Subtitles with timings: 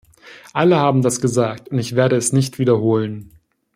[0.51, 3.37] Alle haben das gesagt und ich werde es nicht wiederholen.